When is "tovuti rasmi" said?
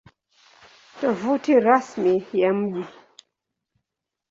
0.99-2.25